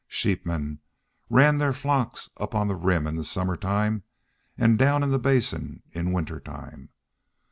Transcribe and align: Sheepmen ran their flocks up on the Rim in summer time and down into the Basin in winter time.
Sheepmen 0.07 0.79
ran 1.29 1.59
their 1.59 1.73
flocks 1.73 2.31
up 2.37 2.55
on 2.55 2.67
the 2.67 2.75
Rim 2.75 3.05
in 3.05 3.21
summer 3.21 3.55
time 3.55 4.01
and 4.57 4.79
down 4.79 5.03
into 5.03 5.11
the 5.11 5.19
Basin 5.19 5.83
in 5.91 6.11
winter 6.11 6.39
time. 6.39 6.89